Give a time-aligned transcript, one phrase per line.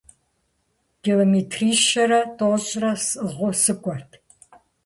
[1.03, 4.09] Километрищэрэ тӏощӏрэ сӏыгъыу сыкӏуэт.